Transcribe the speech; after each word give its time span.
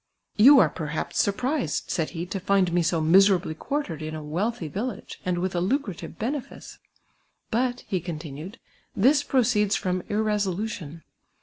''You 0.45 0.57
are 0.57 0.67
p(>rhaps 0.71 1.13
sun)rised," 1.21 1.85
Kiid 1.85 2.09
he," 2.09 2.25
to 2.31 2.39
find 2.39 2.73
me 2.73 2.81
so 2.81 3.01
miserably 3.01 3.53
([uartered 3.53 4.01
in 4.01 4.15
a 4.15 4.23
wealtliy 4.23 4.67
villain', 4.71 5.05
and 5.23 5.37
witli 5.37 5.53
a 5.53 5.59
lucrative 5.59 6.17
benetice; 6.17 6.79
but," 7.51 7.81
he 7.81 7.99
continued, 7.99 8.57
"this 8.95 9.21
proceeds 9.21 9.85
I'rom 9.85 10.01
irresolu 10.09 10.67
tion. 10.67 11.03